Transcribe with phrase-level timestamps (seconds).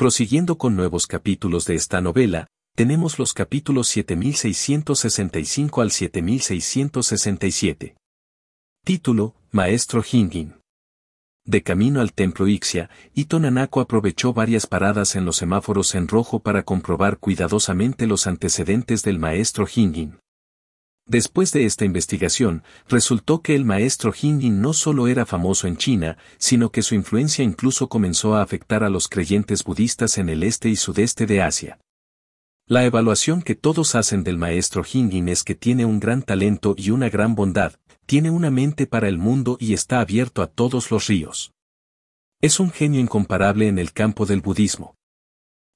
[0.00, 7.96] Prosiguiendo con nuevos capítulos de esta novela, tenemos los capítulos 7665 al 7667.
[8.82, 10.54] Título, Maestro Hingin.
[11.44, 16.40] De camino al templo Ixia, Ito Nanako aprovechó varias paradas en los semáforos en rojo
[16.40, 20.18] para comprobar cuidadosamente los antecedentes del maestro Hingin.
[21.06, 26.18] Después de esta investigación, resultó que el maestro Hingin no solo era famoso en China,
[26.38, 30.68] sino que su influencia incluso comenzó a afectar a los creyentes budistas en el este
[30.68, 31.78] y sudeste de Asia.
[32.66, 36.90] La evaluación que todos hacen del maestro Hingin es que tiene un gran talento y
[36.90, 37.72] una gran bondad,
[38.06, 41.52] tiene una mente para el mundo y está abierto a todos los ríos.
[42.40, 44.94] Es un genio incomparable en el campo del budismo.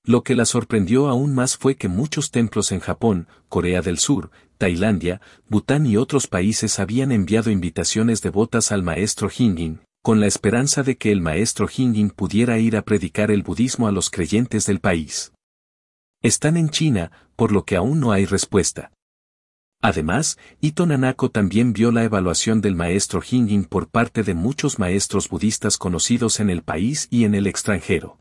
[0.06, 4.30] Lo que la sorprendió aún más fue que muchos templos en Japón, Corea del Sur,
[4.58, 10.82] Tailandia, Bután y otros países habían enviado invitaciones devotas al maestro Hingin, con la esperanza
[10.82, 14.78] de que el maestro Hingin pudiera ir a predicar el budismo a los creyentes del
[14.78, 15.32] país.
[16.22, 18.92] Están en China, por lo que aún no hay respuesta.
[19.80, 25.30] Además, Ito Nanako también vio la evaluación del maestro Hingin por parte de muchos maestros
[25.30, 28.18] budistas conocidos en el país y en el extranjero.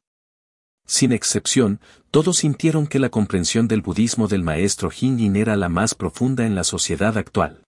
[0.86, 1.80] Sin excepción,
[2.12, 6.56] todos sintieron que la comprensión del budismo del maestro Hingin era la más profunda en
[6.56, 7.64] la sociedad actual.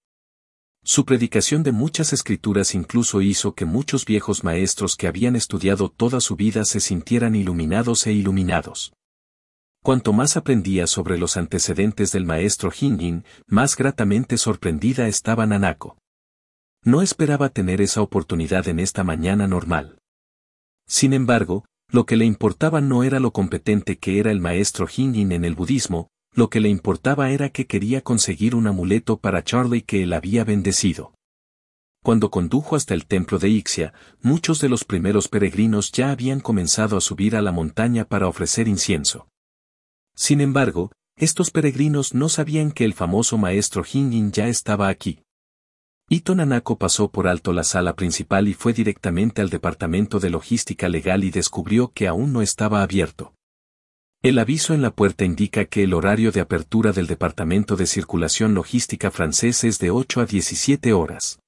[0.84, 6.22] Su predicación de muchas escrituras incluso hizo que muchos viejos maestros que habían estudiado toda
[6.22, 8.94] su vida se sintieran iluminados e iluminados.
[9.82, 15.98] Cuanto más aprendía sobre los antecedentes del maestro Hingin, más gratamente sorprendida estaba Nanako.
[16.84, 19.98] No esperaba tener esa oportunidad en esta mañana normal.
[20.88, 25.32] Sin embargo, lo que le importaba no era lo competente que era el maestro Hingin
[25.32, 29.84] en el budismo, lo que le importaba era que quería conseguir un amuleto para Charlie
[29.84, 31.14] que él había bendecido.
[32.04, 36.98] Cuando condujo hasta el templo de Ixia, muchos de los primeros peregrinos ya habían comenzado
[36.98, 39.28] a subir a la montaña para ofrecer incienso.
[40.16, 45.25] Sin embargo, estos peregrinos no sabían que el famoso maestro Hingin ya estaba aquí.
[46.08, 50.88] Ito Nanako pasó por alto la sala principal y fue directamente al departamento de logística
[50.88, 53.34] legal y descubrió que aún no estaba abierto.
[54.22, 58.54] El aviso en la puerta indica que el horario de apertura del departamento de circulación
[58.54, 61.40] logística francés es de 8 a 17 horas.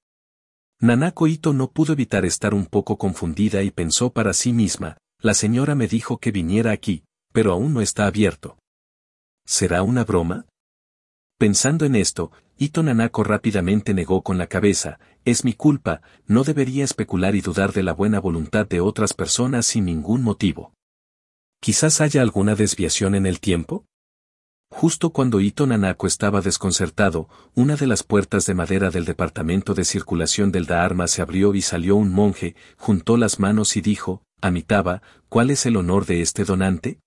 [0.80, 5.34] Nanako Ito no pudo evitar estar un poco confundida y pensó para sí misma, la
[5.34, 8.58] señora me dijo que viniera aquí, pero aún no está abierto.
[9.44, 10.46] ¿Será una broma?
[11.38, 16.82] Pensando en esto, Ito Nanako rápidamente negó con la cabeza, es mi culpa, no debería
[16.82, 20.72] especular y dudar de la buena voluntad de otras personas sin ningún motivo.
[21.60, 23.84] ¿Quizás haya alguna desviación en el tiempo?
[24.68, 29.84] Justo cuando Ito Nanako estaba desconcertado, una de las puertas de madera del departamento de
[29.84, 35.02] circulación del Dharma se abrió y salió un monje, juntó las manos y dijo, Amitaba,
[35.28, 36.98] ¿cuál es el honor de este donante?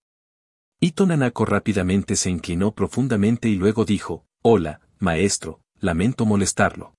[0.83, 6.95] Ito Nanako rápidamente se inclinó profundamente y luego dijo, Hola, maestro, lamento molestarlo.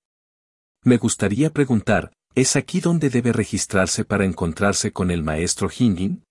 [0.85, 6.23] Me gustaría preguntar, ¿es aquí donde debe registrarse para encontrarse con el maestro Hingin?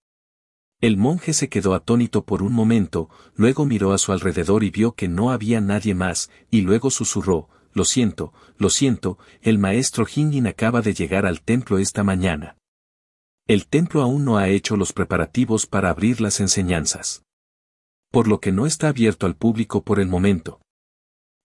[0.80, 4.94] El monje se quedó atónito por un momento, luego miró a su alrededor y vio
[4.94, 10.48] que no había nadie más, y luego susurró, Lo siento, lo siento, el maestro Hingin
[10.48, 12.56] acaba de llegar al templo esta mañana.
[13.46, 17.26] El templo aún no ha hecho los preparativos para abrir las enseñanzas
[18.12, 20.62] por lo que no está abierto al público por el momento.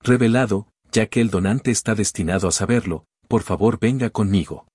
[0.02, 4.66] Revelado, ya que el donante está destinado a saberlo, por favor venga conmigo.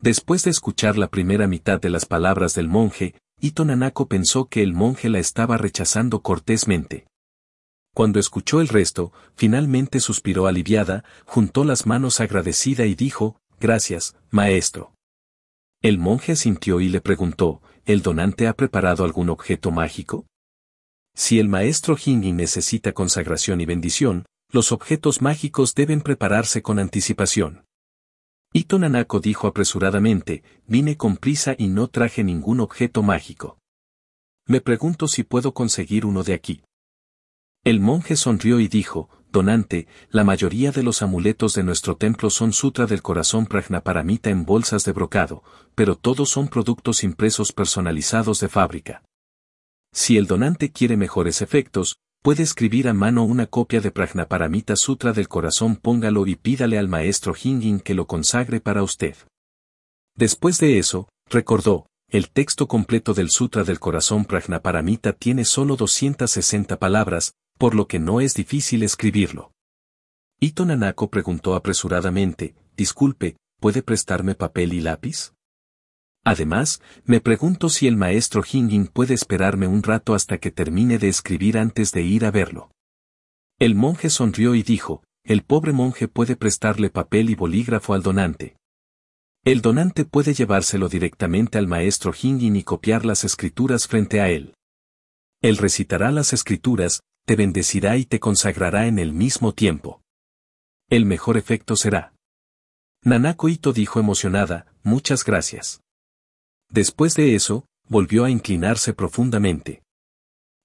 [0.00, 4.62] Después de escuchar la primera mitad de las palabras del monje, Ito Nanako pensó que
[4.62, 7.06] el monje la estaba rechazando cortésmente.
[7.94, 14.94] Cuando escuchó el resto, finalmente suspiró aliviada, juntó las manos agradecida y dijo, Gracias, maestro.
[15.82, 20.26] El monje sintió y le preguntó, ¿el donante ha preparado algún objeto mágico?
[21.20, 27.66] Si el maestro Hingin necesita consagración y bendición, los objetos mágicos deben prepararse con anticipación.
[28.54, 33.58] Ito Nanako dijo apresuradamente, vine con prisa y no traje ningún objeto mágico.
[34.46, 36.62] Me pregunto si puedo conseguir uno de aquí.
[37.64, 42.54] El monje sonrió y dijo, Donante, la mayoría de los amuletos de nuestro templo son
[42.54, 45.42] sutra del corazón prajnaparamita en bolsas de brocado,
[45.74, 49.02] pero todos son productos impresos personalizados de fábrica.
[49.92, 55.12] Si el donante quiere mejores efectos, puede escribir a mano una copia de Prajnaparamita Sutra
[55.12, 59.16] del corazón, póngalo y pídale al maestro Hingin que lo consagre para usted.
[60.16, 66.78] Después de eso, recordó, el texto completo del Sutra del corazón Prajnaparamita tiene solo 260
[66.78, 69.52] palabras, por lo que no es difícil escribirlo.
[70.40, 75.32] Ito Nanako preguntó apresuradamente, disculpe, ¿puede prestarme papel y lápiz?
[76.24, 81.08] Además, me pregunto si el maestro Hingin puede esperarme un rato hasta que termine de
[81.08, 82.70] escribir antes de ir a verlo.
[83.58, 88.56] El monje sonrió y dijo, el pobre monje puede prestarle papel y bolígrafo al donante.
[89.44, 94.54] El donante puede llevárselo directamente al maestro Hingin y copiar las escrituras frente a él.
[95.42, 100.02] Él recitará las escrituras, te bendecirá y te consagrará en el mismo tiempo.
[100.90, 102.12] El mejor efecto será.
[103.04, 105.80] Nanako Ito dijo emocionada, muchas gracias.
[106.70, 109.82] Después de eso, volvió a inclinarse profundamente.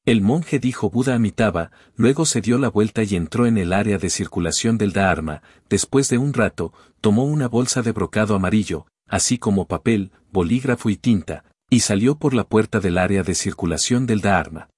[0.05, 3.97] El monje dijo Buda Amitabha, luego se dio la vuelta y entró en el área
[3.97, 9.39] de circulación del Dharma, después de un rato, tomó una bolsa de brocado amarillo, así
[9.39, 14.21] como papel, bolígrafo y tinta, y salió por la puerta del área de circulación del
[14.21, 14.69] Dharma.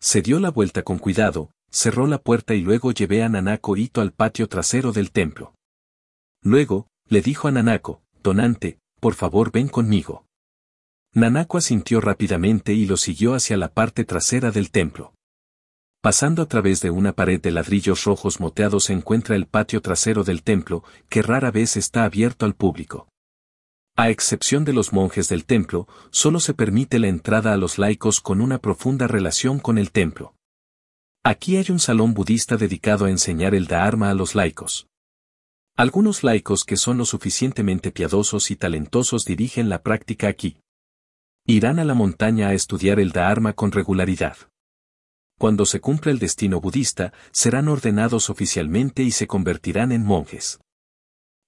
[0.00, 4.00] Se dio la vuelta con cuidado, cerró la puerta y luego llevé a Nanako Ito
[4.00, 5.54] al patio trasero del templo.
[6.40, 10.25] Luego, le dijo a Nanako, Donante, por favor ven conmigo.
[11.16, 15.14] Nanako asintió rápidamente y lo siguió hacia la parte trasera del templo.
[16.02, 20.24] Pasando a través de una pared de ladrillos rojos moteados se encuentra el patio trasero
[20.24, 23.08] del templo, que rara vez está abierto al público.
[23.96, 28.20] A excepción de los monjes del templo, solo se permite la entrada a los laicos
[28.20, 30.34] con una profunda relación con el templo.
[31.24, 34.86] Aquí hay un salón budista dedicado a enseñar el Dharma a los laicos.
[35.78, 40.58] Algunos laicos que son lo suficientemente piadosos y talentosos dirigen la práctica aquí.
[41.48, 44.36] Irán a la montaña a estudiar el Dharma con regularidad.
[45.38, 50.58] Cuando se cumpla el destino budista, serán ordenados oficialmente y se convertirán en monjes.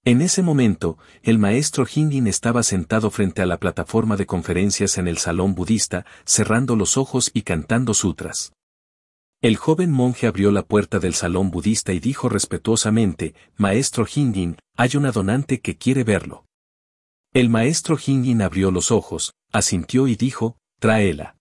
[0.05, 5.09] En ese momento, el maestro Hingin estaba sentado frente a la plataforma de conferencias en
[5.09, 8.53] el salón budista, cerrando los ojos y cantando sutras.
[9.41, 14.95] El joven monje abrió la puerta del salón budista y dijo respetuosamente, Maestro Hingin, hay
[14.95, 16.45] una donante que quiere verlo.
[17.33, 21.35] El maestro Hingin abrió los ojos, asintió y dijo, tráela.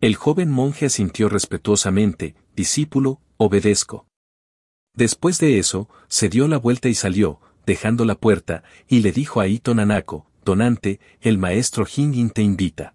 [0.00, 4.06] El joven monje asintió respetuosamente, discípulo, obedezco.
[4.94, 9.40] Después de eso, se dio la vuelta y salió, dejando la puerta, y le dijo
[9.40, 12.94] a Ito Nanako, donante, el maestro Hingin te invita.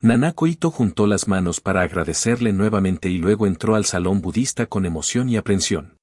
[0.00, 4.86] Nanako Ito juntó las manos para agradecerle nuevamente y luego entró al salón budista con
[4.86, 5.96] emoción y aprensión.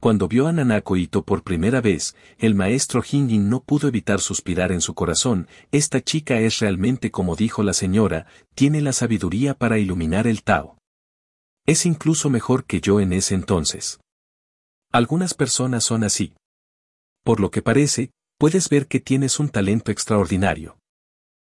[0.00, 4.70] Cuando vio a Nanako Ito por primera vez, el maestro Hingin no pudo evitar suspirar
[4.70, 9.78] en su corazón, esta chica es realmente como dijo la señora, tiene la sabiduría para
[9.78, 10.78] iluminar el Tao.
[11.66, 13.98] Es incluso mejor que yo en ese entonces.
[14.92, 16.32] Algunas personas son así.
[17.24, 20.78] Por lo que parece, puedes ver que tienes un talento extraordinario.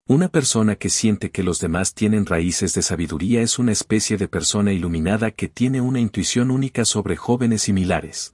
[0.08, 4.28] Una persona que siente que los demás tienen raíces de sabiduría es una especie de
[4.28, 8.34] persona iluminada que tiene una intuición única sobre jóvenes similares.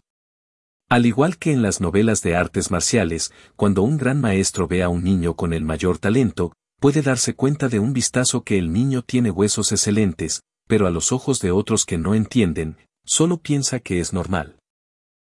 [0.87, 4.89] Al igual que en las novelas de artes marciales, cuando un gran maestro ve a
[4.89, 9.01] un niño con el mayor talento, puede darse cuenta de un vistazo que el niño
[9.01, 13.99] tiene huesos excelentes, pero a los ojos de otros que no entienden, solo piensa que
[13.99, 14.57] es normal.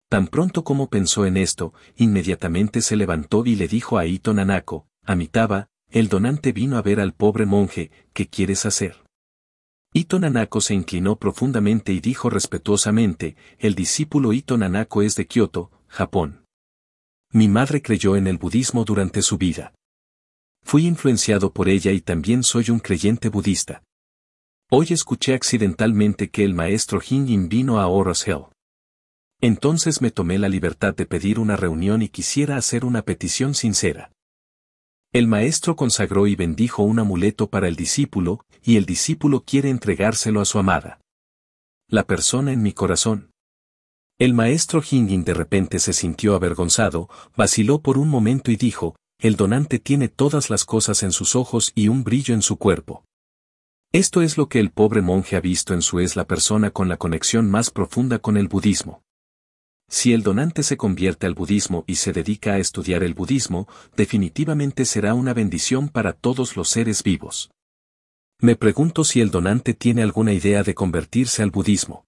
[0.08, 4.86] Tan pronto como pensó en esto, inmediatamente se levantó y le dijo a Ito Nanako,
[5.04, 9.05] Amitaba, el donante vino a ver al pobre monje, ¿qué quieres hacer?
[9.92, 15.70] Ito Nanako se inclinó profundamente y dijo respetuosamente, el discípulo Ito Nanako es de Kioto,
[15.86, 16.44] Japón.
[17.32, 19.74] Mi madre creyó en el budismo durante su vida.
[20.62, 23.82] Fui influenciado por ella y también soy un creyente budista.
[24.70, 28.46] Hoy escuché accidentalmente que el maestro Hingin vino a Oros Hill.
[29.40, 34.10] Entonces me tomé la libertad de pedir una reunión y quisiera hacer una petición sincera.
[35.16, 40.42] El maestro consagró y bendijo un amuleto para el discípulo, y el discípulo quiere entregárselo
[40.42, 41.00] a su amada.
[41.88, 43.30] La persona en mi corazón.
[44.18, 49.36] El maestro Hingin de repente se sintió avergonzado, vaciló por un momento y dijo, el
[49.36, 53.02] donante tiene todas las cosas en sus ojos y un brillo en su cuerpo.
[53.92, 56.90] Esto es lo que el pobre monje ha visto en su es la persona con
[56.90, 59.02] la conexión más profunda con el budismo.
[59.88, 64.84] Si el donante se convierte al budismo y se dedica a estudiar el budismo, definitivamente
[64.84, 67.50] será una bendición para todos los seres vivos.
[68.40, 72.04] Me pregunto si el donante tiene alguna idea de convertirse al budismo.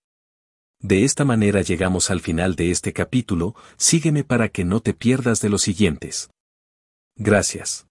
[0.80, 5.40] De esta manera llegamos al final de este capítulo, sígueme para que no te pierdas
[5.40, 6.30] de los siguientes.
[7.16, 7.87] Gracias.